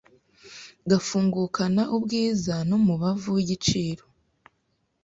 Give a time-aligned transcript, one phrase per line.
[0.89, 4.03] gafungukana ubwiza n’umubavu w’igiciro